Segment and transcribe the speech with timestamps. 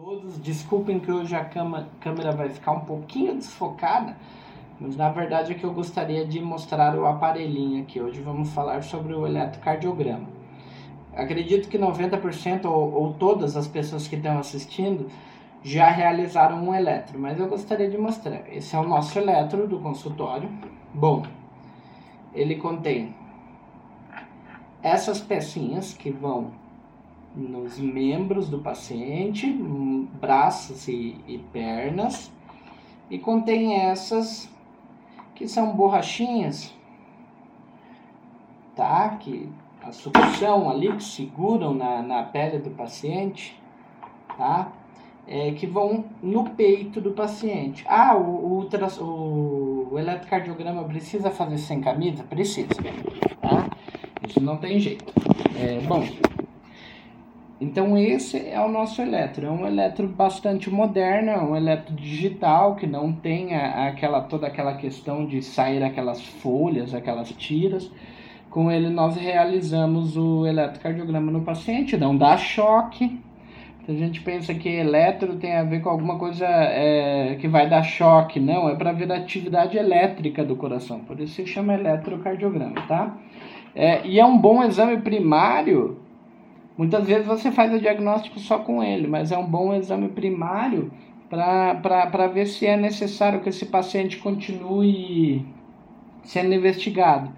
[0.00, 0.40] todos.
[0.40, 4.16] Desculpem que hoje a câmera vai ficar um pouquinho desfocada,
[4.80, 8.00] mas na verdade é que eu gostaria de mostrar o aparelhinho aqui.
[8.00, 10.26] Hoje vamos falar sobre o eletrocardiograma.
[11.14, 15.06] Acredito que 90% ou, ou todas as pessoas que estão assistindo
[15.62, 18.42] já realizaram um eletro, mas eu gostaria de mostrar.
[18.50, 20.48] Esse é o nosso eletro do consultório.
[20.94, 21.24] Bom,
[22.32, 23.14] ele contém
[24.82, 26.52] essas pecinhas que vão
[27.34, 29.50] nos membros do paciente,
[30.20, 32.30] braços e, e pernas,
[33.08, 34.48] e contém essas
[35.34, 36.74] que são borrachinhas,
[38.76, 39.16] tá?
[39.20, 39.48] Que
[39.82, 43.58] a sucção ali que seguram na, na pele do paciente,
[44.36, 44.72] tá?
[45.26, 47.84] É, que vão no peito do paciente.
[47.88, 48.68] Ah, o, o,
[49.00, 52.24] o, o eletrocardiograma precisa fazer sem camisa?
[52.24, 52.68] Precisa,
[53.40, 53.70] tá?
[54.28, 55.12] Isso não tem jeito.
[55.56, 56.04] É, bom,
[57.60, 62.74] então esse é o nosso eletro, é um eletro bastante moderno, é um eletro digital
[62.74, 67.92] que não tem aquela toda aquela questão de sair aquelas folhas, aquelas tiras.
[68.48, 73.20] Com ele nós realizamos o eletrocardiograma no paciente, não dá choque.
[73.86, 77.82] A gente pensa que eletro tem a ver com alguma coisa é, que vai dar
[77.82, 82.80] choque, não, é para ver a atividade elétrica do coração, por isso se chama eletrocardiograma,
[82.86, 83.18] tá?
[83.74, 85.98] É, e é um bom exame primário
[86.80, 90.90] Muitas vezes você faz o diagnóstico só com ele, mas é um bom exame primário
[91.28, 95.44] para ver se é necessário que esse paciente continue
[96.24, 97.30] sendo investigado.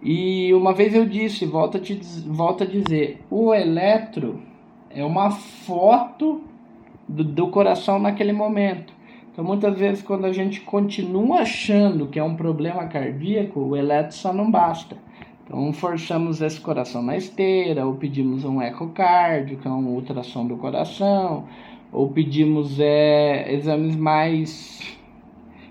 [0.00, 4.40] E uma vez eu disse, volto a, te, volto a dizer, o eletro
[4.88, 6.40] é uma foto
[7.06, 8.94] do, do coração naquele momento.
[9.30, 14.16] Então, muitas vezes, quando a gente continua achando que é um problema cardíaco, o eletro
[14.16, 14.96] só não basta.
[15.50, 20.56] Então, forçamos esse coração na esteira, ou pedimos um ecocardio, que é um ultrassom do
[20.56, 21.42] coração,
[21.92, 24.96] ou pedimos é, exames mais,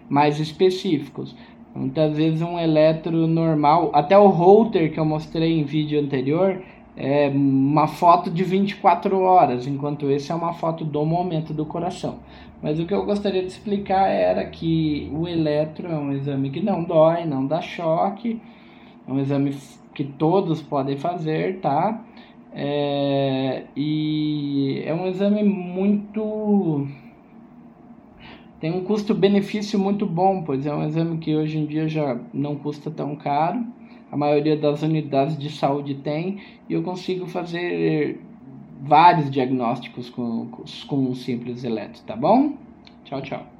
[0.09, 1.33] mais específicos.
[1.73, 6.61] Muitas vezes um eletro normal, até o Holter que eu mostrei em vídeo anterior,
[6.97, 12.17] é uma foto de 24 horas, enquanto esse é uma foto do momento do coração.
[12.61, 16.59] Mas o que eu gostaria de explicar era que o eletro é um exame que
[16.59, 18.41] não dói, não dá choque,
[19.09, 19.57] é um exame
[19.93, 22.05] que todos podem fazer, tá?
[22.53, 26.87] É, e é um exame muito.
[28.59, 32.55] tem um custo-benefício muito bom, pois é um exame que hoje em dia já não
[32.55, 33.65] custa tão caro.
[34.11, 38.19] A maioria das unidades de saúde tem e eu consigo fazer
[38.81, 40.47] vários diagnósticos com,
[40.87, 42.53] com um simples eletro, tá bom?
[43.05, 43.58] Tchau, tchau.